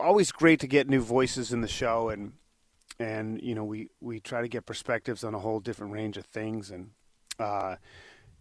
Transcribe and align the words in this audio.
Always 0.00 0.32
great 0.32 0.60
to 0.60 0.66
get 0.66 0.88
new 0.88 1.00
voices 1.00 1.52
in 1.52 1.60
the 1.60 1.68
show, 1.68 2.08
and 2.08 2.32
and 2.98 3.40
you 3.42 3.54
know 3.54 3.64
we 3.64 3.90
we 4.00 4.20
try 4.20 4.40
to 4.42 4.48
get 4.48 4.66
perspectives 4.66 5.24
on 5.24 5.34
a 5.34 5.38
whole 5.38 5.60
different 5.60 5.92
range 5.92 6.16
of 6.16 6.26
things, 6.26 6.70
and 6.70 6.90
uh, 7.38 7.76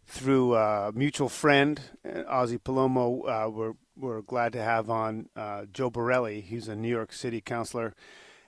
through 0.05 0.55
a 0.55 0.91
mutual 0.93 1.29
friend, 1.29 1.79
Ozzy 2.05 2.59
Palomo, 2.59 3.27
uh, 3.27 3.49
we're 3.49 3.73
we're 3.95 4.21
glad 4.21 4.53
to 4.53 4.61
have 4.61 4.89
on 4.89 5.29
uh, 5.35 5.65
Joe 5.71 5.89
Borelli. 5.89 6.41
He's 6.41 6.67
a 6.67 6.75
New 6.75 6.89
York 6.89 7.13
City 7.13 7.41
councilor, 7.41 7.93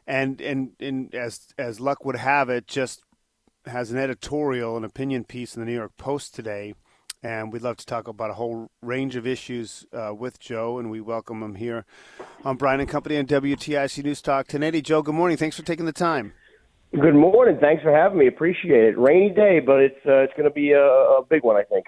and 0.08 0.42
and 0.42 0.72
and 0.80 1.14
as 1.14 1.54
as 1.58 1.80
luck 1.80 2.04
would 2.04 2.16
have 2.17 2.50
it, 2.50 2.67
just 2.67 3.04
has 3.66 3.92
an 3.92 3.98
editorial, 3.98 4.76
an 4.76 4.84
opinion 4.84 5.23
piece 5.23 5.56
in 5.56 5.62
the 5.62 5.66
New 5.66 5.76
York 5.76 5.95
Post 5.98 6.34
today, 6.34 6.73
and 7.23 7.53
we'd 7.53 7.61
love 7.61 7.77
to 7.77 7.86
talk 7.86 8.08
about 8.08 8.31
a 8.31 8.33
whole 8.33 8.69
range 8.81 9.16
of 9.16 9.27
issues 9.27 9.86
uh, 9.94 10.14
with 10.14 10.39
Joe, 10.39 10.80
and 10.80 10.89
we 10.89 11.02
welcome 11.02 11.44
him 11.44 11.55
here 11.55 11.86
on 12.44 12.58
Brian 12.58 12.80
and 12.80 12.89
Company 12.89 13.17
on 13.17 13.25
WTIC 13.25 14.03
News 14.03 14.22
Talk 14.22 14.45
1080. 14.45 14.81
Joe, 14.81 15.02
good 15.02 15.16
morning. 15.16 15.38
Thanks 15.38 15.55
for 15.55 15.64
taking 15.64 15.86
the 15.86 15.94
time. 15.94 16.33
Good 16.92 17.16
morning. 17.16 17.58
Thanks 17.61 17.83
for 17.83 17.95
having 17.95 18.17
me. 18.17 18.27
Appreciate 18.27 18.83
it. 18.83 18.97
Rainy 18.97 19.30
day, 19.30 19.59
but 19.59 19.80
it's 19.80 20.05
uh, 20.05 20.23
it's 20.23 20.33
going 20.33 20.44
to 20.44 20.53
be 20.53 20.71
a, 20.71 20.83
a 20.83 21.23
big 21.30 21.43
one, 21.43 21.55
I 21.55 21.64
think. 21.64 21.86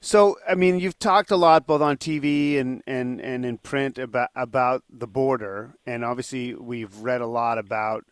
So, 0.00 0.36
I 0.48 0.54
mean, 0.54 0.78
you've 0.78 0.98
talked 0.98 1.30
a 1.30 1.36
lot 1.36 1.66
both 1.66 1.82
on 1.82 1.98
TV 1.98 2.58
and, 2.58 2.82
and, 2.86 3.20
and 3.20 3.44
in 3.44 3.58
print 3.58 3.98
about 3.98 4.30
about 4.34 4.82
the 4.88 5.06
border, 5.06 5.74
and 5.84 6.04
obviously 6.04 6.54
we've 6.54 6.96
read 6.98 7.20
a 7.20 7.26
lot 7.26 7.58
about 7.58 8.04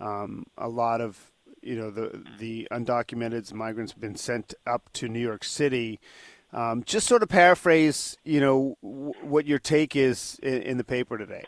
um, 0.00 0.46
a 0.56 0.68
lot 0.68 1.00
of 1.00 1.32
you 1.64 1.76
know 1.76 1.90
the 1.90 2.22
the 2.38 2.68
undocumented 2.70 3.52
migrants 3.52 3.92
have 3.92 4.00
been 4.00 4.16
sent 4.16 4.54
up 4.66 4.92
to 4.94 5.08
New 5.08 5.20
York 5.20 5.44
City. 5.44 6.00
Um, 6.52 6.84
just 6.84 7.08
sort 7.08 7.24
of 7.24 7.28
paraphrase, 7.28 8.16
you 8.22 8.38
know, 8.38 8.76
w- 8.80 9.12
what 9.22 9.44
your 9.44 9.58
take 9.58 9.96
is 9.96 10.38
in, 10.40 10.62
in 10.62 10.76
the 10.78 10.84
paper 10.84 11.18
today. 11.18 11.44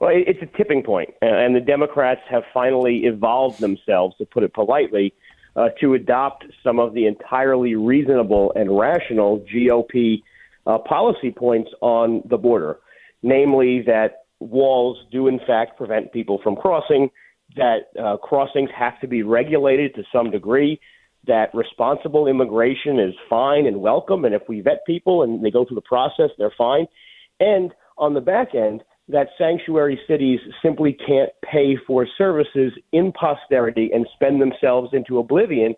Well, 0.00 0.10
it's 0.14 0.40
a 0.40 0.56
tipping 0.56 0.82
point, 0.82 1.10
and 1.20 1.54
the 1.54 1.60
Democrats 1.60 2.22
have 2.28 2.42
finally 2.54 3.04
evolved 3.04 3.60
themselves, 3.60 4.16
to 4.16 4.24
put 4.24 4.42
it 4.42 4.52
politely, 4.54 5.14
uh, 5.54 5.68
to 5.80 5.94
adopt 5.94 6.46
some 6.64 6.80
of 6.80 6.94
the 6.94 7.06
entirely 7.06 7.74
reasonable 7.74 8.52
and 8.56 8.76
rational 8.76 9.44
GOP 9.54 10.22
uh, 10.66 10.78
policy 10.78 11.30
points 11.30 11.70
on 11.82 12.22
the 12.28 12.38
border, 12.38 12.78
namely 13.22 13.82
that 13.82 14.24
walls 14.40 14.98
do 15.12 15.28
in 15.28 15.38
fact 15.46 15.76
prevent 15.76 16.12
people 16.12 16.40
from 16.42 16.56
crossing, 16.56 17.10
that 17.56 17.90
uh, 18.02 18.16
crossings 18.16 18.70
have 18.76 18.98
to 19.00 19.06
be 19.06 19.22
regulated 19.22 19.94
to 19.94 20.02
some 20.12 20.30
degree, 20.30 20.80
that 21.26 21.54
responsible 21.54 22.26
immigration 22.26 22.98
is 22.98 23.14
fine 23.30 23.66
and 23.66 23.80
welcome, 23.80 24.24
and 24.24 24.34
if 24.34 24.42
we 24.48 24.60
vet 24.60 24.84
people 24.86 25.22
and 25.22 25.44
they 25.44 25.50
go 25.50 25.64
through 25.64 25.76
the 25.76 25.82
process, 25.82 26.30
they're 26.36 26.52
fine. 26.56 26.86
And 27.38 27.72
on 27.96 28.14
the 28.14 28.20
back 28.20 28.54
end, 28.54 28.82
that 29.08 29.28
sanctuary 29.36 30.00
cities 30.08 30.40
simply 30.62 30.96
can't 31.06 31.30
pay 31.44 31.76
for 31.86 32.06
services 32.16 32.72
in 32.92 33.12
posterity 33.12 33.90
and 33.92 34.06
spend 34.14 34.40
themselves 34.40 34.90
into 34.92 35.18
oblivion, 35.18 35.74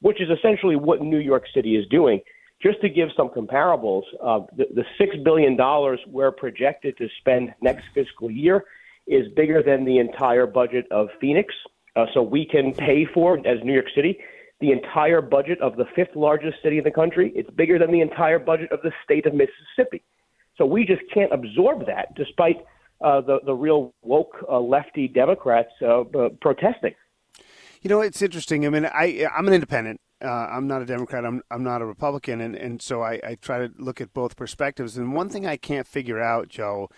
which 0.00 0.20
is 0.20 0.28
essentially 0.30 0.76
what 0.76 1.02
New 1.02 1.18
York 1.18 1.44
City 1.54 1.76
is 1.76 1.86
doing. 1.88 2.20
Just 2.62 2.80
to 2.80 2.88
give 2.88 3.08
some 3.16 3.28
comparables, 3.28 4.02
uh, 4.22 4.40
the, 4.56 4.64
the 4.74 4.84
$6 4.98 5.24
billion 5.24 5.56
we're 6.10 6.32
projected 6.32 6.96
to 6.96 7.08
spend 7.20 7.54
next 7.60 7.84
fiscal 7.94 8.30
year 8.30 8.64
is 9.06 9.26
bigger 9.34 9.62
than 9.62 9.84
the 9.84 9.98
entire 9.98 10.46
budget 10.46 10.86
of 10.90 11.08
Phoenix. 11.20 11.54
Uh, 11.94 12.06
so 12.12 12.22
we 12.22 12.44
can 12.44 12.74
pay 12.74 13.06
for, 13.12 13.38
as 13.38 13.58
New 13.64 13.72
York 13.72 13.86
City, 13.94 14.18
the 14.60 14.70
entire 14.70 15.20
budget 15.20 15.60
of 15.60 15.76
the 15.76 15.84
fifth 15.94 16.14
largest 16.14 16.56
city 16.62 16.78
in 16.78 16.84
the 16.84 16.90
country. 16.90 17.32
It's 17.34 17.50
bigger 17.50 17.78
than 17.78 17.90
the 17.90 18.00
entire 18.00 18.38
budget 18.38 18.72
of 18.72 18.80
the 18.82 18.92
state 19.04 19.26
of 19.26 19.34
Mississippi. 19.34 20.02
So 20.56 20.64
we 20.64 20.84
just 20.84 21.02
can't 21.12 21.32
absorb 21.32 21.86
that, 21.86 22.14
despite 22.14 22.64
uh, 23.02 23.20
the 23.20 23.40
the 23.44 23.54
real 23.54 23.94
woke 24.02 24.36
uh, 24.48 24.58
lefty 24.58 25.06
Democrats 25.08 25.70
uh, 25.86 26.04
protesting. 26.40 26.94
You 27.82 27.90
know, 27.90 28.00
it's 28.00 28.22
interesting. 28.22 28.64
I 28.66 28.70
mean, 28.70 28.86
I 28.86 29.26
I'm 29.36 29.46
an 29.46 29.54
independent. 29.54 30.00
Uh, 30.24 30.28
I'm 30.28 30.66
not 30.66 30.80
a 30.80 30.86
Democrat. 30.86 31.26
I'm 31.26 31.42
I'm 31.50 31.62
not 31.62 31.82
a 31.82 31.86
Republican, 31.86 32.40
and 32.40 32.56
and 32.56 32.80
so 32.80 33.02
I, 33.02 33.20
I 33.22 33.34
try 33.40 33.58
to 33.58 33.70
look 33.78 34.00
at 34.00 34.14
both 34.14 34.36
perspectives. 34.36 34.96
And 34.96 35.14
one 35.14 35.28
thing 35.28 35.46
I 35.46 35.58
can't 35.58 35.86
figure 35.86 36.20
out, 36.20 36.48
Joe, 36.48 36.88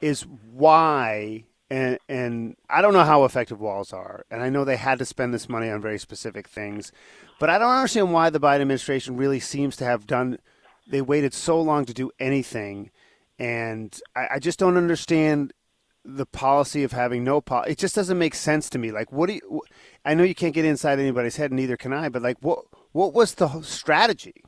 is 0.00 0.22
why. 0.52 1.44
And 1.70 1.98
and 2.08 2.56
I 2.70 2.80
don't 2.80 2.94
know 2.94 3.04
how 3.04 3.24
effective 3.24 3.60
walls 3.60 3.92
are, 3.92 4.24
and 4.30 4.42
I 4.42 4.48
know 4.48 4.64
they 4.64 4.76
had 4.76 4.98
to 5.00 5.04
spend 5.04 5.34
this 5.34 5.50
money 5.50 5.68
on 5.68 5.82
very 5.82 5.98
specific 5.98 6.48
things, 6.48 6.92
but 7.38 7.50
I 7.50 7.58
don't 7.58 7.70
understand 7.70 8.14
why 8.14 8.30
the 8.30 8.40
Biden 8.40 8.62
administration 8.62 9.18
really 9.18 9.38
seems 9.38 9.76
to 9.76 9.84
have 9.84 10.06
done. 10.06 10.38
They 10.90 11.02
waited 11.02 11.34
so 11.34 11.60
long 11.60 11.84
to 11.84 11.92
do 11.92 12.10
anything 12.18 12.90
and 13.38 14.00
I, 14.16 14.26
I 14.34 14.38
just 14.38 14.58
don't 14.58 14.76
understand 14.76 15.52
the 16.04 16.26
policy 16.26 16.82
of 16.84 16.92
having 16.92 17.22
no 17.22 17.40
policy. 17.40 17.72
It 17.72 17.78
just 17.78 17.94
doesn't 17.94 18.18
make 18.18 18.34
sense 18.34 18.68
to 18.70 18.78
me. 18.78 18.90
Like, 18.90 19.12
what 19.12 19.28
do 19.28 19.34
you? 19.34 19.62
I 20.04 20.14
know 20.14 20.24
you 20.24 20.34
can't 20.34 20.54
get 20.54 20.64
inside 20.64 20.98
anybody's 20.98 21.36
head, 21.36 21.50
and 21.50 21.60
neither 21.60 21.76
can 21.76 21.92
I. 21.92 22.08
But 22.08 22.22
like, 22.22 22.38
what 22.40 22.60
what 22.92 23.14
was 23.14 23.34
the 23.34 23.60
strategy? 23.62 24.42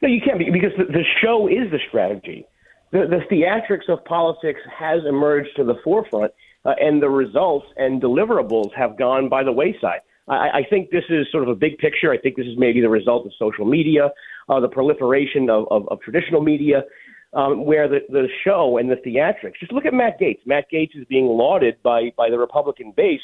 No, 0.00 0.08
you 0.08 0.20
can't 0.20 0.38
because 0.38 0.72
the 0.76 1.04
show 1.22 1.46
is 1.46 1.70
the 1.70 1.78
strategy. 1.88 2.46
The, 2.92 3.06
the 3.08 3.34
theatrics 3.34 3.88
of 3.88 4.04
politics 4.04 4.60
has 4.78 5.00
emerged 5.08 5.50
to 5.56 5.64
the 5.64 5.74
forefront, 5.82 6.32
uh, 6.64 6.74
and 6.78 7.02
the 7.02 7.08
results 7.08 7.66
and 7.76 8.00
deliverables 8.00 8.72
have 8.76 8.98
gone 8.98 9.28
by 9.28 9.42
the 9.42 9.52
wayside. 9.52 10.00
I, 10.28 10.34
I 10.34 10.62
think 10.68 10.90
this 10.90 11.04
is 11.08 11.26
sort 11.32 11.42
of 11.42 11.48
a 11.48 11.54
big 11.54 11.78
picture. 11.78 12.12
I 12.12 12.18
think 12.18 12.36
this 12.36 12.46
is 12.46 12.56
maybe 12.56 12.80
the 12.80 12.88
result 12.90 13.26
of 13.26 13.32
social 13.38 13.64
media, 13.64 14.10
uh, 14.48 14.60
the 14.60 14.68
proliferation 14.68 15.50
of, 15.50 15.66
of, 15.70 15.88
of 15.88 16.00
traditional 16.02 16.42
media, 16.42 16.84
um, 17.32 17.64
where 17.64 17.88
the, 17.88 18.00
the 18.10 18.28
show 18.44 18.78
and 18.78 18.90
the 18.90 18.96
theatrics. 18.96 19.58
Just 19.58 19.72
look 19.72 19.86
at 19.86 19.94
Matt 19.94 20.20
Gaetz. 20.20 20.40
Matt 20.46 20.66
Gaetz 20.70 20.94
is 20.94 21.06
being 21.08 21.26
lauded 21.26 21.82
by 21.82 22.12
by 22.16 22.28
the 22.30 22.38
Republican 22.38 22.92
base. 22.94 23.20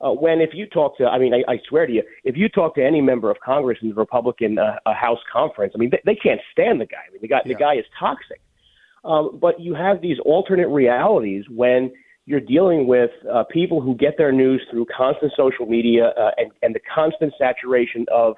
Uh, 0.00 0.12
when 0.12 0.40
if 0.40 0.50
you 0.54 0.64
talk 0.66 0.96
to, 0.96 1.06
I 1.06 1.18
mean, 1.18 1.34
I, 1.34 1.42
I 1.50 1.58
swear 1.68 1.84
to 1.84 1.92
you, 1.92 2.04
if 2.22 2.36
you 2.36 2.48
talk 2.48 2.76
to 2.76 2.84
any 2.84 3.00
member 3.00 3.32
of 3.32 3.36
Congress 3.44 3.78
in 3.82 3.88
the 3.88 3.96
Republican 3.96 4.56
uh, 4.56 4.76
uh, 4.86 4.94
House 4.94 5.18
conference, 5.30 5.72
I 5.74 5.78
mean, 5.78 5.90
they, 5.90 6.00
they 6.06 6.14
can't 6.14 6.40
stand 6.52 6.80
the 6.80 6.86
guy. 6.86 7.02
I 7.08 7.10
mean, 7.10 7.20
the 7.20 7.26
guy 7.28 7.40
yeah. 7.44 7.52
the 7.52 7.58
guy 7.58 7.74
is 7.74 7.84
toxic. 7.98 8.40
Um, 9.04 9.38
but 9.40 9.60
you 9.60 9.74
have 9.74 10.00
these 10.00 10.18
alternate 10.24 10.68
realities 10.68 11.44
when 11.48 11.92
you're 12.26 12.40
dealing 12.40 12.86
with 12.86 13.10
uh, 13.32 13.44
people 13.50 13.80
who 13.80 13.94
get 13.94 14.18
their 14.18 14.32
news 14.32 14.60
through 14.70 14.86
constant 14.94 15.32
social 15.36 15.66
media 15.66 16.08
uh, 16.08 16.30
and, 16.36 16.50
and 16.62 16.74
the 16.74 16.80
constant 16.94 17.32
saturation 17.38 18.04
of 18.12 18.34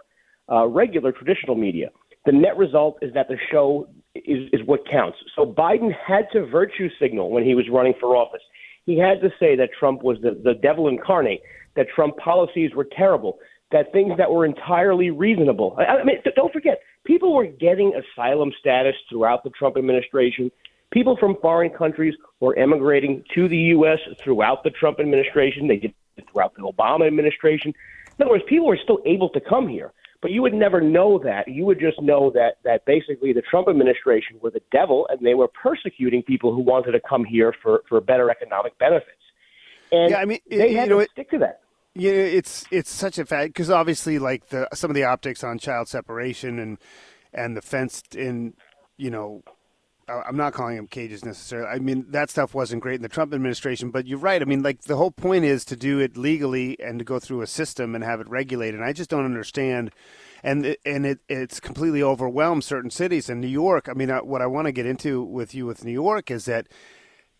uh, 0.50 0.66
regular 0.66 1.12
traditional 1.12 1.56
media. 1.56 1.88
The 2.26 2.32
net 2.32 2.56
result 2.56 2.98
is 3.02 3.12
that 3.14 3.28
the 3.28 3.36
show 3.50 3.88
is, 4.14 4.48
is 4.52 4.60
what 4.66 4.80
counts. 4.90 5.18
So 5.34 5.44
Biden 5.44 5.90
had 6.06 6.26
to 6.32 6.46
virtue 6.46 6.88
signal 7.00 7.30
when 7.30 7.44
he 7.44 7.54
was 7.54 7.64
running 7.70 7.94
for 7.98 8.14
office. 8.16 8.42
He 8.86 8.98
had 8.98 9.20
to 9.22 9.30
say 9.40 9.56
that 9.56 9.70
Trump 9.78 10.02
was 10.02 10.18
the, 10.22 10.40
the 10.42 10.54
devil 10.54 10.88
incarnate, 10.88 11.42
that 11.76 11.86
Trump 11.94 12.16
policies 12.16 12.72
were 12.74 12.86
terrible, 12.96 13.38
that 13.72 13.92
things 13.92 14.12
that 14.18 14.30
were 14.30 14.44
entirely 14.44 15.10
reasonable. 15.10 15.76
I, 15.78 15.84
I 15.84 16.04
mean, 16.04 16.16
don't 16.36 16.52
forget, 16.52 16.80
people 17.04 17.34
were 17.34 17.46
getting 17.46 17.92
asylum 17.94 18.52
status 18.58 18.94
throughout 19.08 19.44
the 19.44 19.50
Trump 19.50 19.76
administration. 19.76 20.50
People 20.90 21.16
from 21.16 21.36
foreign 21.40 21.70
countries 21.70 22.14
were 22.40 22.56
emigrating 22.58 23.24
to 23.34 23.48
the 23.48 23.58
U.S. 23.74 23.98
throughout 24.22 24.64
the 24.64 24.70
Trump 24.70 24.98
administration. 25.00 25.68
They 25.68 25.76
did 25.76 25.94
it 26.16 26.26
throughout 26.30 26.54
the 26.54 26.62
Obama 26.62 27.06
administration. 27.06 27.72
In 28.18 28.24
other 28.24 28.32
words, 28.32 28.44
people 28.48 28.66
were 28.66 28.78
still 28.82 28.98
able 29.06 29.28
to 29.30 29.40
come 29.40 29.68
here. 29.68 29.92
But 30.22 30.32
you 30.32 30.42
would 30.42 30.52
never 30.52 30.82
know 30.82 31.18
that. 31.20 31.48
You 31.48 31.64
would 31.64 31.80
just 31.80 32.00
know 32.02 32.30
that 32.34 32.58
that 32.64 32.84
basically 32.84 33.32
the 33.32 33.40
Trump 33.40 33.68
administration 33.68 34.36
were 34.42 34.50
the 34.50 34.60
devil 34.70 35.06
and 35.08 35.24
they 35.24 35.32
were 35.32 35.48
persecuting 35.48 36.22
people 36.22 36.54
who 36.54 36.60
wanted 36.60 36.92
to 36.92 37.00
come 37.00 37.24
here 37.24 37.54
for, 37.62 37.82
for 37.88 38.02
better 38.02 38.30
economic 38.30 38.78
benefits. 38.78 39.16
And 39.90 40.10
yeah, 40.10 40.18
I 40.18 40.26
mean, 40.26 40.40
they 40.50 40.72
you 40.72 40.76
had 40.76 40.90
know, 40.90 40.96
to 40.96 41.00
it, 41.04 41.10
stick 41.12 41.30
to 41.30 41.38
that. 41.38 41.62
Yeah, 41.94 42.12
it's 42.12 42.64
it's 42.70 42.90
such 42.90 43.18
a 43.18 43.26
fact 43.26 43.48
because 43.48 43.68
obviously, 43.70 44.18
like 44.18 44.48
the 44.50 44.68
some 44.74 44.90
of 44.90 44.94
the 44.94 45.04
optics 45.04 45.42
on 45.42 45.58
child 45.58 45.88
separation 45.88 46.58
and 46.58 46.78
and 47.34 47.56
the 47.56 47.62
fenced 47.62 48.14
in, 48.14 48.54
you 48.96 49.10
know, 49.10 49.42
I'm 50.08 50.36
not 50.36 50.52
calling 50.52 50.76
them 50.76 50.86
cages 50.86 51.24
necessarily. 51.24 51.68
I 51.68 51.78
mean, 51.78 52.06
that 52.10 52.30
stuff 52.30 52.54
wasn't 52.54 52.82
great 52.82 52.96
in 52.96 53.02
the 53.02 53.08
Trump 53.08 53.32
administration, 53.34 53.90
but 53.90 54.06
you're 54.06 54.18
right. 54.18 54.40
I 54.42 54.44
mean, 54.44 54.62
like 54.62 54.82
the 54.82 54.96
whole 54.96 55.10
point 55.10 55.44
is 55.44 55.64
to 55.66 55.76
do 55.76 55.98
it 55.98 56.16
legally 56.16 56.78
and 56.80 56.98
to 56.98 57.04
go 57.04 57.18
through 57.18 57.42
a 57.42 57.46
system 57.46 57.94
and 57.94 58.04
have 58.04 58.20
it 58.20 58.28
regulated. 58.28 58.76
And 58.76 58.84
I 58.84 58.92
just 58.92 59.10
don't 59.10 59.24
understand. 59.24 59.90
And 60.42 60.76
and 60.86 61.04
it 61.06 61.18
it's 61.28 61.60
completely 61.60 62.02
overwhelmed 62.02 62.64
certain 62.64 62.90
cities. 62.90 63.28
And 63.28 63.40
New 63.40 63.48
York. 63.48 63.88
I 63.88 63.94
mean, 63.94 64.10
what 64.10 64.42
I 64.42 64.46
want 64.46 64.66
to 64.66 64.72
get 64.72 64.86
into 64.86 65.22
with 65.22 65.54
you 65.54 65.66
with 65.66 65.84
New 65.84 65.92
York 65.92 66.30
is 66.30 66.44
that 66.44 66.68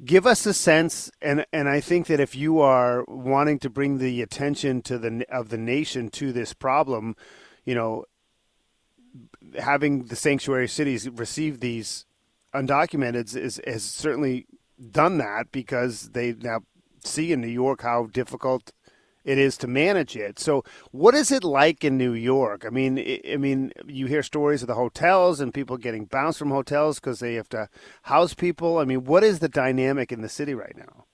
give 0.05 0.27
us 0.27 0.47
a 0.47 0.55
sense 0.55 1.11
and 1.21 1.45
and 1.53 1.69
I 1.69 1.81
think 1.81 2.07
that 2.07 2.21
if 2.21 2.35
you 2.35 2.61
are 2.61 3.05
wanting 3.07 3.59
to 3.61 3.71
bring 3.71 3.99
the 3.99 4.23
attention 4.23 4.83
to 4.83 4.99
the 4.99 5.25
of 5.31 5.49
the 5.49 5.59
nation 5.59 6.09
to 6.11 6.33
this 6.33 6.53
problem, 6.53 7.17
you 7.65 7.75
know, 7.75 8.05
having 9.59 10.05
the 10.05 10.17
sanctuary 10.17 10.69
cities 10.69 11.09
receive 11.09 11.61
these 11.61 12.07
undocumented 12.55 13.37
is 13.37 13.61
has 13.67 13.83
certainly 13.83 14.47
done 14.91 15.19
that 15.19 15.53
because 15.53 16.11
they 16.11 16.33
now 16.33 16.61
see 17.05 17.33
in 17.33 17.41
New 17.41 17.49
York 17.49 17.83
how 17.83 18.07
difficult 18.07 18.73
it 19.25 19.39
is 19.39 19.57
to 19.59 19.67
manage 19.67 20.17
it. 20.17 20.39
So, 20.39 20.65
what 20.91 21.15
is 21.15 21.31
it 21.31 21.45
like 21.45 21.85
in 21.85 21.99
New 21.99 22.13
York? 22.13 22.65
I 22.67 22.71
mean, 22.71 22.99
I 23.31 23.37
mean, 23.37 23.73
you 23.87 24.07
hear 24.07 24.23
stories 24.23 24.63
of 24.63 24.69
the 24.69 24.75
hotels 24.75 25.41
and 25.41 25.53
people 25.53 25.77
getting 25.77 26.07
bounced 26.07 26.39
from 26.39 26.51
hotels 26.51 27.01
because 27.01 27.21
they 27.21 27.35
have 27.35 27.49
to 27.51 27.69
house 28.03 28.35
people. 28.35 28.79
I 28.79 28.85
mean, 28.85 29.05
what 29.05 29.23
is 29.23 29.41
the 29.41 29.49
dynamic 29.49 30.13
in 30.13 30.23
the 30.23 30.29
city 30.29 30.55
right 30.55 30.77
now? 30.77 31.05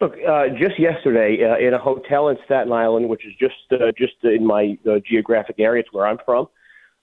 Look, 0.00 0.12
uh, 0.28 0.48
just 0.58 0.78
yesterday 0.78 1.38
uh, 1.42 1.56
in 1.56 1.72
a 1.72 1.78
hotel 1.78 2.28
in 2.28 2.36
Staten 2.44 2.72
Island, 2.72 3.08
which 3.08 3.24
is 3.26 3.32
just 3.40 3.54
uh, 3.72 3.92
just 3.96 4.14
in 4.24 4.44
my 4.46 4.76
uh, 4.86 4.96
geographic 5.08 5.56
area, 5.58 5.80
it's 5.80 5.92
where 5.92 6.06
I'm 6.06 6.18
from. 6.24 6.48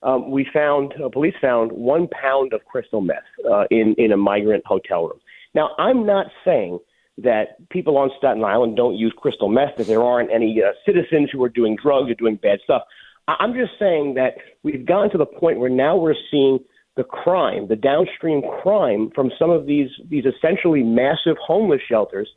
Um, 0.03 0.29
we 0.29 0.45
found 0.53 0.93
uh, 1.03 1.09
police 1.09 1.33
found 1.41 1.71
one 1.71 2.07
pound 2.09 2.53
of 2.53 2.63
crystal 2.65 3.01
meth 3.01 3.17
uh, 3.49 3.63
in 3.71 3.95
in 3.97 4.11
a 4.11 4.17
migrant 4.17 4.63
hotel 4.65 5.07
room. 5.07 5.19
Now, 5.55 5.71
I'm 5.77 6.05
not 6.05 6.27
saying 6.45 6.79
that 7.17 7.69
people 7.69 7.97
on 7.97 8.09
Staten 8.17 8.43
Island 8.43 8.75
don't 8.75 8.95
use 8.95 9.13
crystal 9.15 9.49
meth, 9.49 9.77
that 9.77 9.87
there 9.87 10.03
aren't 10.03 10.31
any 10.31 10.61
uh, 10.63 10.71
citizens 10.85 11.29
who 11.31 11.43
are 11.43 11.49
doing 11.49 11.77
drugs 11.81 12.09
or 12.09 12.15
doing 12.15 12.35
bad 12.35 12.59
stuff. 12.63 12.83
I- 13.27 13.37
I'm 13.39 13.53
just 13.53 13.73
saying 13.77 14.15
that 14.15 14.35
we've 14.63 14.85
gotten 14.85 15.11
to 15.11 15.17
the 15.17 15.25
point 15.25 15.59
where 15.59 15.69
now 15.69 15.95
we're 15.95 16.15
seeing 16.31 16.59
the 16.95 17.03
crime, 17.03 17.67
the 17.67 17.75
downstream 17.75 18.41
crime 18.61 19.11
from 19.15 19.31
some 19.39 19.49
of 19.49 19.65
these 19.65 19.89
these 20.09 20.25
essentially 20.25 20.83
massive 20.83 21.37
homeless 21.37 21.81
shelters, 21.87 22.29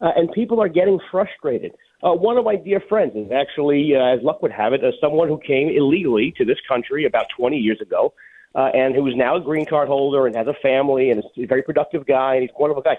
uh, 0.00 0.12
and 0.16 0.30
people 0.32 0.60
are 0.62 0.68
getting 0.68 1.00
frustrated. 1.10 1.72
Uh, 2.02 2.12
one 2.12 2.36
of 2.36 2.44
my 2.44 2.54
dear 2.54 2.80
friends 2.88 3.12
is 3.16 3.32
actually, 3.32 3.94
uh, 3.96 4.14
as 4.16 4.22
luck 4.22 4.42
would 4.42 4.52
have 4.52 4.72
it, 4.72 4.84
uh, 4.84 4.92
someone 5.00 5.26
who 5.26 5.38
came 5.38 5.68
illegally 5.68 6.32
to 6.36 6.44
this 6.44 6.58
country 6.68 7.06
about 7.06 7.26
20 7.36 7.56
years 7.56 7.80
ago, 7.80 8.12
uh, 8.54 8.70
and 8.74 8.94
who 8.94 9.06
is 9.06 9.16
now 9.16 9.36
a 9.36 9.40
green 9.40 9.64
card 9.66 9.88
holder 9.88 10.26
and 10.26 10.36
has 10.36 10.46
a 10.46 10.54
family 10.54 11.10
and 11.10 11.20
is 11.20 11.24
a 11.38 11.46
very 11.46 11.62
productive 11.62 12.06
guy 12.06 12.34
and 12.34 12.42
he's 12.42 12.50
a 12.56 12.60
wonderful 12.60 12.82
guy 12.82 12.96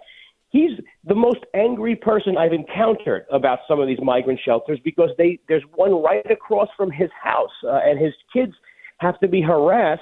he's 0.49 0.71
the 1.03 1.15
most 1.15 1.39
angry 1.53 1.95
person 1.95 2.37
I've 2.37 2.53
encountered 2.53 3.25
about 3.31 3.59
some 3.67 3.79
of 3.79 3.87
these 3.87 3.99
migrant 4.01 4.39
shelters 4.43 4.79
because 4.83 5.09
they 5.17 5.39
there's 5.47 5.63
one 5.75 6.01
right 6.01 6.29
across 6.29 6.69
from 6.77 6.91
his 6.91 7.09
house, 7.21 7.51
uh, 7.63 7.79
and 7.83 7.99
his 7.99 8.13
kids 8.33 8.53
have 8.97 9.19
to 9.19 9.27
be 9.27 9.41
harassed 9.41 10.01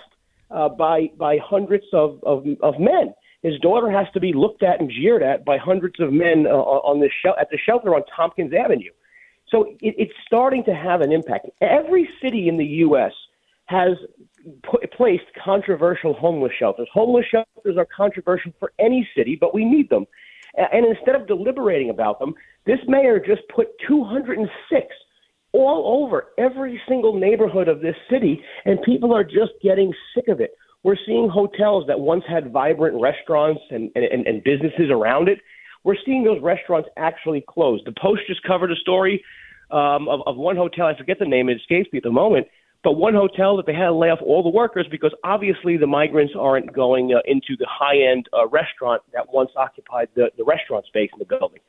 uh, 0.52 0.70
by 0.70 1.10
by 1.18 1.38
hundreds 1.38 1.86
of, 1.94 2.20
of 2.24 2.46
of 2.62 2.80
men. 2.80 3.14
His 3.42 3.60
daughter 3.60 3.92
has 3.92 4.08
to 4.14 4.22
be 4.22 4.32
looked 4.32 4.64
at 4.64 4.80
and 4.80 4.90
jeered 4.90 5.22
at 5.22 5.44
by 5.44 5.58
hundreds 5.58 6.00
of 6.00 6.14
men 6.14 6.46
uh, 6.48 6.52
on 6.52 7.00
the 7.00 7.10
shel- 7.22 7.36
at 7.40 7.50
the 7.50 7.58
shelter 7.58 7.94
on 7.96 8.04
Tompkins 8.16 8.54
Avenue. 8.54 8.92
So 9.50 9.66
it, 9.82 9.96
it's 9.98 10.14
starting 10.26 10.64
to 10.66 10.74
have 10.74 11.02
an 11.02 11.12
impact. 11.12 11.48
Every 11.62 12.10
city 12.22 12.48
in 12.48 12.58
the 12.58 12.66
U.S. 12.88 13.12
has 13.66 13.98
put, 14.64 14.90
placed 14.94 15.26
controversial 15.44 16.14
homeless 16.14 16.54
shelters. 16.58 16.88
Homeless 16.94 17.26
shelters 17.30 17.78
are 17.78 17.88
controversial 17.96 18.52
for 18.60 18.72
any 18.80 19.08
city, 19.16 19.38
but 19.40 19.54
we 19.54 19.66
need 19.66 19.90
them. 19.90 20.06
And 20.56 20.86
instead 20.86 21.16
of 21.16 21.28
deliberating 21.28 21.90
about 21.90 22.20
them, 22.20 22.34
this 22.66 22.80
mayor 22.88 23.20
just 23.20 23.42
put 23.54 23.68
206 23.88 24.88
all 25.54 26.04
over 26.04 26.28
every 26.38 26.82
single 26.88 27.18
neighborhood 27.18 27.68
of 27.68 27.82
this 27.82 27.96
city, 28.10 28.42
and 28.66 28.82
people 28.82 29.14
are 29.14 29.24
just 29.24 29.52
getting 29.62 29.94
sick 30.16 30.28
of 30.28 30.40
it. 30.40 30.56
We're 30.84 30.98
seeing 31.06 31.30
hotels 31.30 31.86
that 31.88 32.00
once 32.00 32.24
had 32.28 32.52
vibrant 32.52 33.00
restaurants 33.02 33.62
and, 33.72 33.90
and, 33.96 34.28
and 34.28 34.44
businesses 34.44 34.90
around 34.92 35.30
it. 35.30 35.40
We're 35.84 35.96
seeing 36.06 36.24
those 36.24 36.42
restaurants 36.42 36.90
actually 36.98 37.44
close. 37.48 37.82
The 37.86 37.94
Post 38.02 38.22
just 38.28 38.44
covered 38.44 38.72
a 38.72 38.76
story 38.76 39.24
um, 39.72 40.08
of, 40.08 40.22
of 40.26 40.36
one 40.38 40.56
hotel. 40.56 40.88
I 40.88 40.98
forget 40.98 41.20
the 41.20 41.26
name; 41.26 41.50
it 41.50 41.58
escapes 41.58 41.90
me 41.92 41.98
at 41.98 42.04
the 42.04 42.12
moment 42.12 42.48
but 42.84 42.94
one 42.94 43.14
hotel 43.14 43.56
that 43.58 43.66
they 43.66 43.74
had 43.74 43.86
to 43.86 43.94
lay 43.94 44.10
off 44.10 44.20
all 44.22 44.44
the 44.44 44.50
workers 44.50 44.86
because 44.92 45.14
obviously 45.24 45.78
the 45.78 45.88
migrants 45.88 46.34
aren't 46.38 46.74
going 46.74 47.14
uh, 47.14 47.20
into 47.26 47.56
the 47.58 47.68
high 47.70 47.98
end 47.98 48.28
uh, 48.34 48.48
restaurant 48.50 49.02
that 49.14 49.32
once 49.32 49.50
occupied 49.56 50.10
the, 50.16 50.30
the 50.38 50.44
restaurant 50.44 50.86
space 50.86 51.10
in 51.14 51.20
the 51.20 51.26
building. 51.26 51.60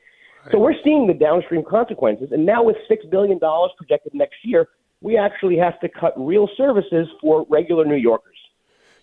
Right. 0.43 0.51
So 0.51 0.59
we're 0.59 0.75
seeing 0.83 1.07
the 1.07 1.13
downstream 1.13 1.63
consequences. 1.63 2.29
And 2.31 2.45
now 2.45 2.63
with 2.63 2.75
$6 2.91 3.09
billion 3.09 3.39
projected 3.77 4.13
next 4.13 4.35
year, 4.43 4.67
we 5.01 5.17
actually 5.17 5.57
have 5.57 5.79
to 5.79 5.89
cut 5.89 6.13
real 6.17 6.49
services 6.57 7.07
for 7.21 7.45
regular 7.49 7.85
New 7.85 7.95
Yorkers. 7.95 8.35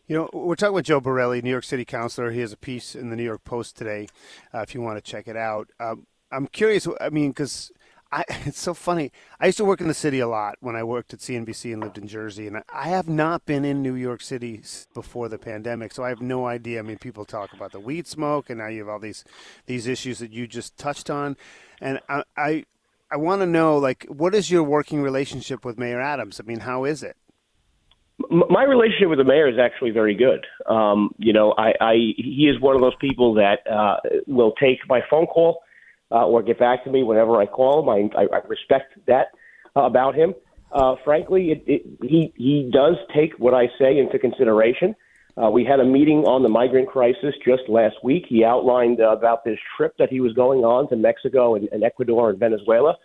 You 0.06 0.16
know, 0.16 0.30
we're 0.32 0.56
talking 0.56 0.74
with 0.74 0.86
Joe 0.86 1.00
Borelli, 1.00 1.40
New 1.40 1.50
York 1.50 1.64
City 1.64 1.84
councilor. 1.84 2.32
He 2.32 2.40
has 2.40 2.52
a 2.52 2.56
piece 2.56 2.94
in 2.94 3.08
the 3.08 3.16
New 3.16 3.22
York 3.22 3.44
Post 3.44 3.78
today, 3.78 4.08
uh, 4.52 4.58
if 4.58 4.74
you 4.74 4.82
want 4.82 5.02
to 5.02 5.10
check 5.10 5.28
it 5.28 5.36
out. 5.36 5.70
Um, 5.80 6.06
I'm 6.30 6.46
curious, 6.48 6.88
I 7.00 7.10
mean, 7.10 7.30
because 7.30 7.70
I, 8.12 8.24
it's 8.44 8.60
so 8.60 8.74
funny. 8.74 9.10
I 9.40 9.46
used 9.46 9.58
to 9.58 9.64
work 9.64 9.80
in 9.80 9.88
the 9.88 9.94
city 9.94 10.20
a 10.20 10.28
lot 10.28 10.56
when 10.60 10.76
I 10.76 10.84
worked 10.84 11.12
at 11.14 11.20
CNBC 11.20 11.72
and 11.72 11.82
lived 11.82 11.98
in 11.98 12.06
Jersey, 12.06 12.46
and 12.46 12.62
I 12.72 12.88
have 12.88 13.08
not 13.08 13.46
been 13.46 13.64
in 13.64 13.82
New 13.82 13.94
York 13.94 14.20
City 14.20 14.62
before 14.94 15.28
the 15.28 15.38
pandemic, 15.38 15.92
so 15.92 16.04
I 16.04 16.10
have 16.10 16.20
no 16.20 16.46
idea. 16.46 16.78
I 16.78 16.82
mean, 16.82 16.98
people 16.98 17.24
talk 17.24 17.52
about 17.52 17.72
the 17.72 17.80
weed 17.80 18.06
smoke, 18.06 18.50
and 18.50 18.58
now 18.58 18.68
you 18.68 18.80
have 18.80 18.88
all 18.88 18.98
these 18.98 19.24
these 19.66 19.86
issues 19.86 20.18
that 20.18 20.30
you 20.30 20.46
just 20.46 20.76
touched 20.76 21.08
on, 21.08 21.36
and 21.80 22.00
I 22.08 22.22
I, 22.36 22.64
I 23.10 23.16
want 23.16 23.40
to 23.40 23.46
know 23.46 23.78
like 23.78 24.04
what 24.08 24.34
is 24.34 24.50
your 24.50 24.62
working 24.62 25.02
relationship 25.02 25.64
with 25.64 25.78
Mayor 25.78 26.00
Adams? 26.00 26.40
I 26.40 26.46
mean, 26.46 26.60
how 26.60 26.84
is 26.84 27.02
it? 27.02 27.16
My 28.30 28.62
relationship 28.62 29.08
with 29.08 29.18
the 29.18 29.24
mayor 29.24 29.48
is 29.48 29.58
actually 29.58 29.90
very 29.90 30.14
good. 30.14 30.46
Um, 30.66 31.12
you 31.18 31.32
know, 31.32 31.54
I, 31.58 31.72
I 31.80 31.94
he 32.16 32.48
is 32.48 32.60
one 32.60 32.76
of 32.76 32.80
those 32.80 32.94
people 33.00 33.34
that 33.34 33.66
uh, 33.68 33.96
will 34.28 34.52
take 34.52 34.78
my 34.86 35.00
phone 35.10 35.26
call 35.26 35.62
uh, 36.12 36.26
or 36.26 36.42
get 36.42 36.58
back 36.58 36.84
to 36.84 36.90
me 36.90 37.02
whenever 37.02 37.40
I 37.40 37.46
call 37.46 37.80
him. 37.80 37.88
I, 37.88 38.20
I, 38.20 38.36
I 38.36 38.46
respect 38.46 38.94
that 39.06 39.28
uh, 39.74 39.82
about 39.82 40.14
him. 40.14 40.34
Uh, 40.70 40.96
frankly, 41.04 41.50
it, 41.50 41.64
it, 41.66 41.82
he 42.02 42.32
he 42.36 42.70
does 42.72 42.96
take 43.14 43.34
what 43.38 43.54
I 43.54 43.66
say 43.78 43.98
into 43.98 44.18
consideration. 44.18 44.94
Uh, 45.36 45.50
we 45.50 45.64
had 45.64 45.80
a 45.80 45.84
meeting 45.84 46.24
on 46.24 46.42
the 46.42 46.48
migrant 46.48 46.88
crisis 46.88 47.34
just 47.44 47.62
last 47.68 47.96
week. 48.04 48.24
He 48.28 48.44
outlined 48.44 49.00
uh, 49.00 49.12
about 49.12 49.44
this 49.44 49.58
trip 49.76 49.94
that 49.98 50.10
he 50.10 50.20
was 50.20 50.32
going 50.34 50.60
on 50.60 50.88
to 50.90 50.96
Mexico 50.96 51.54
and, 51.54 51.68
and 51.72 51.82
Ecuador 51.82 52.30
and 52.30 52.38
Venezuela. 52.38 52.96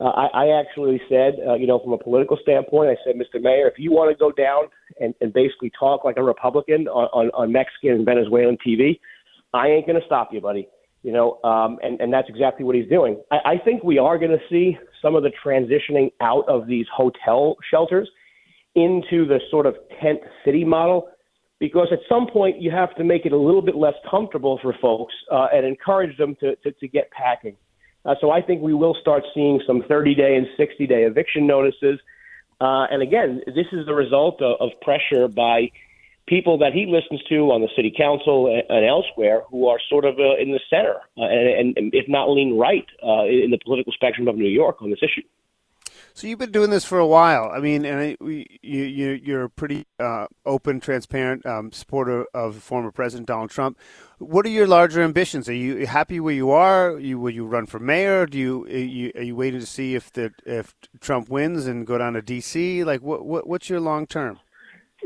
Uh, 0.00 0.04
I, 0.04 0.26
I 0.46 0.60
actually 0.60 1.00
said, 1.08 1.34
uh, 1.46 1.54
you 1.54 1.66
know, 1.66 1.78
from 1.78 1.92
a 1.92 1.98
political 1.98 2.38
standpoint, 2.42 2.90
I 2.90 2.96
said, 3.04 3.16
Mr. 3.16 3.40
Mayor, 3.40 3.68
if 3.68 3.78
you 3.78 3.92
want 3.92 4.10
to 4.10 4.18
go 4.18 4.32
down 4.32 4.64
and, 4.98 5.14
and 5.20 5.32
basically 5.32 5.70
talk 5.78 6.04
like 6.04 6.16
a 6.16 6.22
Republican 6.22 6.88
on, 6.88 7.06
on, 7.12 7.30
on 7.34 7.52
Mexican 7.52 7.90
and 7.90 8.04
Venezuelan 8.04 8.56
TV, 8.66 8.98
I 9.52 9.68
ain't 9.68 9.86
going 9.86 10.00
to 10.00 10.06
stop 10.06 10.30
you, 10.32 10.40
buddy. 10.40 10.68
You 11.02 11.12
know, 11.12 11.40
um, 11.44 11.78
and, 11.82 11.98
and 12.00 12.12
that's 12.12 12.28
exactly 12.28 12.64
what 12.64 12.74
he's 12.74 12.88
doing. 12.88 13.22
I, 13.30 13.52
I 13.52 13.58
think 13.64 13.82
we 13.82 13.98
are 13.98 14.18
going 14.18 14.32
to 14.32 14.44
see 14.50 14.76
some 15.00 15.14
of 15.16 15.22
the 15.22 15.32
transitioning 15.44 16.12
out 16.20 16.46
of 16.46 16.66
these 16.66 16.86
hotel 16.94 17.56
shelters 17.70 18.08
into 18.74 19.26
the 19.26 19.40
sort 19.50 19.66
of 19.66 19.76
tent 20.00 20.20
city 20.44 20.64
model 20.64 21.08
because 21.58 21.88
at 21.92 22.00
some 22.08 22.26
point 22.26 22.60
you 22.60 22.70
have 22.70 22.94
to 22.96 23.04
make 23.04 23.26
it 23.26 23.32
a 23.32 23.36
little 23.36 23.62
bit 23.62 23.76
less 23.76 23.94
comfortable 24.10 24.58
for 24.62 24.74
folks 24.80 25.14
uh, 25.30 25.46
and 25.52 25.66
encourage 25.66 26.16
them 26.16 26.34
to, 26.40 26.56
to, 26.56 26.72
to 26.72 26.88
get 26.88 27.10
packing. 27.10 27.56
Uh, 28.04 28.14
so 28.20 28.30
I 28.30 28.40
think 28.40 28.62
we 28.62 28.74
will 28.74 28.96
start 29.00 29.24
seeing 29.34 29.60
some 29.66 29.82
30 29.86 30.14
day 30.14 30.36
and 30.36 30.46
60 30.56 30.86
day 30.86 31.04
eviction 31.04 31.46
notices. 31.46 32.00
Uh, 32.60 32.86
and 32.90 33.02
again, 33.02 33.42
this 33.46 33.66
is 33.72 33.86
the 33.86 33.94
result 33.94 34.40
of, 34.42 34.56
of 34.60 34.70
pressure 34.80 35.28
by 35.28 35.70
people 36.30 36.56
that 36.58 36.72
he 36.72 36.86
listens 36.86 37.20
to 37.28 37.50
on 37.50 37.60
the 37.60 37.68
city 37.74 37.92
council 37.94 38.46
and, 38.46 38.86
elsewhere 38.86 39.42
who 39.50 39.66
are 39.66 39.78
sort 39.90 40.04
of 40.04 40.14
uh, 40.18 40.36
in 40.40 40.52
the 40.52 40.60
center 40.70 40.94
uh, 41.18 41.24
and, 41.24 41.76
and, 41.76 41.92
if 41.92 42.08
not 42.08 42.30
lean 42.30 42.56
right 42.56 42.86
uh, 43.02 43.24
in 43.24 43.50
the 43.50 43.58
political 43.64 43.92
spectrum 43.92 44.28
of 44.28 44.36
New 44.36 44.48
York 44.48 44.80
on 44.80 44.90
this 44.90 45.00
issue. 45.02 45.26
So 46.14 46.26
you've 46.26 46.38
been 46.38 46.52
doing 46.52 46.70
this 46.70 46.84
for 46.84 46.98
a 46.98 47.06
while. 47.06 47.50
I 47.52 47.60
mean, 47.60 47.84
and 47.84 48.16
you, 48.20 48.44
you 48.62 49.10
you're 49.22 49.44
a 49.44 49.50
pretty 49.50 49.86
uh, 49.98 50.26
open, 50.44 50.80
transparent 50.80 51.46
um, 51.46 51.72
supporter 51.72 52.26
of 52.34 52.56
former 52.56 52.90
President 52.90 53.26
Donald 53.28 53.50
Trump. 53.50 53.78
What 54.18 54.44
are 54.44 54.50
your 54.50 54.66
larger 54.66 55.02
ambitions? 55.02 55.48
Are 55.48 55.54
you 55.54 55.86
happy 55.86 56.20
where 56.20 56.34
you 56.34 56.50
are? 56.50 56.98
You 56.98 57.18
will 57.18 57.30
you 57.30 57.46
run 57.46 57.66
for 57.66 57.78
mayor? 57.78 58.26
Do 58.26 58.38
you, 58.38 58.64
are 58.66 58.68
you 58.70 59.12
are 59.14 59.22
you 59.22 59.36
waiting 59.36 59.60
to 59.60 59.66
see 59.66 59.94
if 59.94 60.12
the 60.12 60.32
if 60.44 60.74
Trump 61.00 61.28
wins 61.28 61.66
and 61.66 61.86
go 61.86 61.96
down 61.96 62.14
to 62.14 62.22
D.C.? 62.22 62.84
Like 62.84 63.02
what, 63.02 63.24
what 63.24 63.46
what's 63.46 63.70
your 63.70 63.80
long 63.80 64.06
term? 64.06 64.40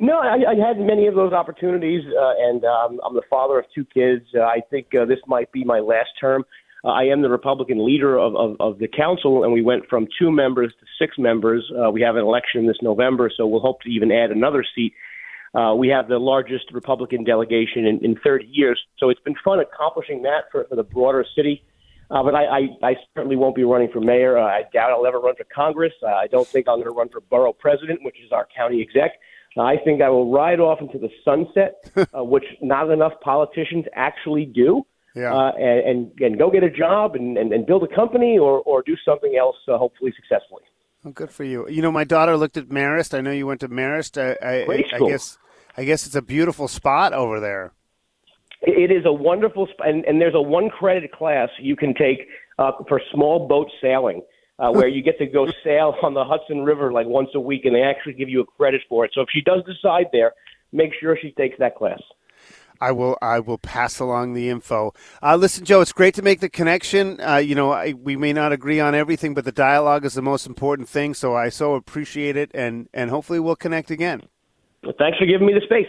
No, 0.00 0.18
I, 0.18 0.36
I 0.50 0.66
had 0.66 0.78
many 0.78 1.06
of 1.06 1.14
those 1.14 1.32
opportunities, 1.32 2.02
uh, 2.06 2.32
and 2.38 2.64
um, 2.64 3.00
I'm 3.04 3.14
the 3.14 3.22
father 3.30 3.58
of 3.58 3.66
two 3.74 3.84
kids. 3.84 4.24
Uh, 4.34 4.40
I 4.40 4.60
think 4.68 4.94
uh, 4.94 5.04
this 5.04 5.20
might 5.26 5.52
be 5.52 5.64
my 5.64 5.78
last 5.78 6.10
term. 6.20 6.44
Uh, 6.84 6.88
I 6.88 7.04
am 7.04 7.22
the 7.22 7.28
Republican 7.28 7.86
leader 7.86 8.18
of, 8.18 8.34
of, 8.34 8.56
of 8.60 8.78
the 8.78 8.88
council, 8.88 9.44
and 9.44 9.52
we 9.52 9.62
went 9.62 9.88
from 9.88 10.08
two 10.18 10.32
members 10.32 10.72
to 10.80 10.86
six 10.98 11.16
members. 11.16 11.70
Uh, 11.72 11.90
we 11.90 12.02
have 12.02 12.16
an 12.16 12.22
election 12.22 12.66
this 12.66 12.76
November, 12.82 13.30
so 13.34 13.46
we'll 13.46 13.60
hope 13.60 13.80
to 13.82 13.88
even 13.88 14.10
add 14.10 14.30
another 14.30 14.64
seat. 14.74 14.94
Uh, 15.54 15.74
we 15.74 15.88
have 15.88 16.08
the 16.08 16.18
largest 16.18 16.64
Republican 16.72 17.22
delegation 17.22 17.86
in, 17.86 18.04
in 18.04 18.16
30 18.22 18.46
years, 18.50 18.80
so 18.98 19.08
it's 19.08 19.20
been 19.20 19.36
fun 19.44 19.60
accomplishing 19.60 20.22
that 20.22 20.50
for, 20.50 20.64
for 20.68 20.74
the 20.74 20.82
broader 20.82 21.24
city. 21.36 21.62
Uh, 22.10 22.22
but 22.22 22.34
I, 22.34 22.44
I, 22.44 22.60
I 22.82 22.94
certainly 23.14 23.36
won't 23.36 23.54
be 23.54 23.64
running 23.64 23.90
for 23.90 24.00
mayor. 24.00 24.36
Uh, 24.36 24.44
I 24.44 24.62
doubt 24.72 24.90
I'll 24.90 25.06
ever 25.06 25.20
run 25.20 25.36
for 25.36 25.44
Congress. 25.44 25.92
Uh, 26.02 26.08
I 26.08 26.26
don't 26.26 26.46
think 26.46 26.68
I'm 26.68 26.76
going 26.76 26.84
to 26.84 26.90
run 26.90 27.08
for 27.08 27.20
borough 27.20 27.52
president, 27.52 28.00
which 28.02 28.16
is 28.24 28.30
our 28.32 28.46
county 28.54 28.82
exec. 28.82 29.12
I 29.58 29.76
think 29.84 30.02
I 30.02 30.08
will 30.08 30.32
ride 30.32 30.60
off 30.60 30.80
into 30.80 30.98
the 30.98 31.10
sunset, 31.24 31.90
uh, 32.16 32.24
which 32.24 32.44
not 32.60 32.90
enough 32.90 33.12
politicians 33.20 33.84
actually 33.94 34.46
do. 34.46 34.84
Yeah. 35.14 35.32
Uh, 35.32 35.52
and, 35.56 35.86
and, 35.86 36.20
and 36.20 36.38
go 36.38 36.50
get 36.50 36.64
a 36.64 36.70
job 36.70 37.14
and, 37.14 37.38
and, 37.38 37.52
and 37.52 37.64
build 37.64 37.84
a 37.84 37.94
company 37.94 38.36
or, 38.36 38.60
or 38.62 38.82
do 38.82 38.96
something 39.04 39.36
else, 39.38 39.54
uh, 39.68 39.78
hopefully 39.78 40.12
successfully. 40.16 40.62
Well, 41.04 41.12
good 41.12 41.30
for 41.30 41.44
you. 41.44 41.68
You 41.68 41.82
know, 41.82 41.92
my 41.92 42.02
daughter 42.02 42.36
looked 42.36 42.56
at 42.56 42.68
Marist. 42.68 43.16
I 43.16 43.20
know 43.20 43.30
you 43.30 43.46
went 43.46 43.60
to 43.60 43.68
Marist. 43.68 44.20
I, 44.20 44.32
I, 44.44 44.64
Great 44.64 44.86
I, 44.92 44.96
school. 44.96 45.06
I 45.06 45.10
guess 45.10 45.38
I 45.76 45.84
guess 45.84 46.06
it's 46.06 46.14
a 46.14 46.22
beautiful 46.22 46.68
spot 46.68 47.12
over 47.12 47.40
there. 47.40 47.72
It 48.62 48.90
is 48.90 49.04
a 49.04 49.12
wonderful, 49.12 49.66
sp- 49.68 49.84
and, 49.84 50.04
and 50.04 50.20
there's 50.20 50.34
a 50.34 50.40
one 50.40 50.70
credit 50.70 51.12
class 51.12 51.50
you 51.60 51.76
can 51.76 51.94
take 51.94 52.28
uh, 52.58 52.72
for 52.88 53.00
small 53.12 53.46
boat 53.46 53.68
sailing. 53.82 54.22
Uh, 54.56 54.70
where 54.70 54.86
you 54.86 55.02
get 55.02 55.18
to 55.18 55.26
go 55.26 55.48
sail 55.64 55.96
on 56.02 56.14
the 56.14 56.24
Hudson 56.24 56.62
River 56.62 56.92
like 56.92 57.06
once 57.08 57.30
a 57.34 57.40
week, 57.40 57.64
and 57.64 57.74
they 57.74 57.82
actually 57.82 58.12
give 58.12 58.28
you 58.28 58.40
a 58.40 58.46
credit 58.46 58.82
for 58.88 59.04
it. 59.04 59.10
So 59.12 59.20
if 59.22 59.28
she 59.32 59.40
does 59.40 59.62
decide 59.64 60.06
there, 60.12 60.32
make 60.70 60.92
sure 61.00 61.18
she 61.20 61.32
takes 61.32 61.58
that 61.58 61.74
class. 61.74 62.00
I 62.80 62.92
will. 62.92 63.16
I 63.22 63.40
will 63.40 63.58
pass 63.58 63.98
along 63.98 64.34
the 64.34 64.50
info. 64.50 64.92
Uh, 65.22 65.36
listen, 65.36 65.64
Joe, 65.64 65.80
it's 65.80 65.92
great 65.92 66.14
to 66.14 66.22
make 66.22 66.40
the 66.40 66.48
connection. 66.48 67.20
Uh, 67.20 67.36
you 67.36 67.54
know, 67.54 67.72
I, 67.72 67.94
we 67.94 68.16
may 68.16 68.32
not 68.32 68.52
agree 68.52 68.80
on 68.80 68.94
everything, 68.94 69.34
but 69.34 69.44
the 69.44 69.52
dialogue 69.52 70.04
is 70.04 70.14
the 70.14 70.22
most 70.22 70.46
important 70.46 70.88
thing. 70.88 71.14
So 71.14 71.34
I 71.34 71.48
so 71.48 71.74
appreciate 71.74 72.36
it, 72.36 72.50
and 72.52 72.88
and 72.92 73.10
hopefully 73.10 73.40
we'll 73.40 73.56
connect 73.56 73.90
again. 73.90 74.22
Well, 74.82 74.94
thanks 74.98 75.18
for 75.18 75.26
giving 75.26 75.46
me 75.46 75.54
the 75.54 75.62
space. 75.64 75.88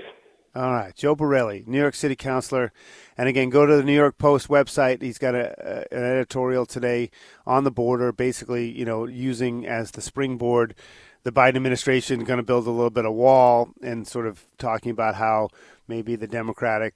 All 0.56 0.72
right, 0.72 0.96
Joe 0.96 1.16
Borelli, 1.16 1.66
New 1.68 1.78
York 1.78 1.96
City 1.96 2.16
councilor, 2.16 2.72
and 3.18 3.28
again, 3.28 3.50
go 3.50 3.66
to 3.66 3.76
the 3.76 3.84
New 3.84 3.94
York 3.94 4.18
Post 4.18 4.48
website. 4.48 5.02
He's 5.02 5.18
got 5.18 5.36
a, 5.36 5.54
a, 5.60 5.98
an 5.98 6.04
editorial 6.04 6.66
today 6.66 7.12
on 7.46 7.66
the 7.66 7.72
border, 7.72 8.14
basically, 8.14 8.72
you 8.72 8.86
know, 8.86 9.06
using 9.06 9.66
as 9.66 9.92
the 9.92 10.02
springboard 10.02 10.74
the 11.24 11.32
Biden 11.32 11.56
administration 11.56 12.24
going 12.24 12.38
to 12.38 12.44
build 12.44 12.68
a 12.68 12.72
little 12.72 12.92
bit 12.92 13.04
of 13.04 13.14
wall, 13.14 13.72
and 13.82 14.08
sort 14.08 14.28
of 14.28 14.46
talking 14.58 14.92
about 14.92 15.16
how 15.16 15.50
maybe 15.88 16.16
the 16.16 16.28
Democratic 16.28 16.94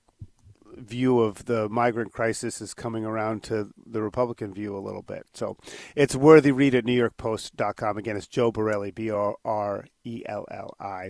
view 0.78 1.20
of 1.20 1.46
the 1.46 1.68
migrant 1.68 2.14
crisis 2.14 2.62
is 2.62 2.74
coming 2.74 3.04
around 3.04 3.44
to 3.44 3.72
the 3.86 4.02
Republican 4.02 4.54
view 4.54 4.78
a 4.78 4.80
little 4.80 5.02
bit. 5.02 5.26
So 5.34 5.58
it's 5.96 6.16
worthy 6.16 6.52
read 6.52 6.76
at 6.76 6.86
NewYorkPost.com. 6.86 7.98
Again, 7.98 8.16
it's 8.16 8.28
Joe 8.28 8.52
Borelli, 8.52 8.92
B 8.92 9.10
R 9.12 9.36
R 9.44 9.86
E 10.06 10.24
L 10.28 10.46
L 10.50 10.76
I. 10.80 11.10